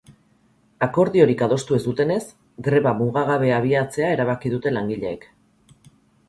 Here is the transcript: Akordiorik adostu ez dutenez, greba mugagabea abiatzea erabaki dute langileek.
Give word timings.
Akordiorik 0.85 1.43
adostu 1.47 1.77
ez 1.77 1.81
dutenez, 1.83 2.21
greba 2.69 2.95
mugagabea 3.03 3.59
abiatzea 3.61 4.09
erabaki 4.17 4.53
dute 4.57 4.73
langileek. 4.75 5.29